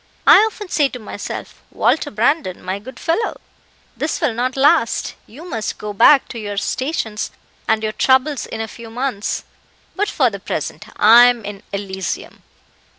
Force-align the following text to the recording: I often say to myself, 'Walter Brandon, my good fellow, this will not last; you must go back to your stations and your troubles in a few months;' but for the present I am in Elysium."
I 0.25 0.37
often 0.51 0.67
say 0.67 0.89
to 0.89 0.97
myself, 0.97 1.61
'Walter 1.69 2.09
Brandon, 2.09 2.63
my 2.63 2.79
good 2.79 2.99
fellow, 2.99 3.39
this 3.95 4.19
will 4.19 4.33
not 4.33 4.57
last; 4.57 5.13
you 5.27 5.47
must 5.47 5.77
go 5.77 5.93
back 5.93 6.27
to 6.29 6.39
your 6.39 6.57
stations 6.57 7.29
and 7.67 7.83
your 7.83 7.91
troubles 7.91 8.47
in 8.47 8.61
a 8.61 8.67
few 8.67 8.89
months;' 8.89 9.43
but 9.95 10.09
for 10.09 10.31
the 10.31 10.39
present 10.39 10.85
I 10.97 11.25
am 11.25 11.45
in 11.45 11.61
Elysium." 11.71 12.41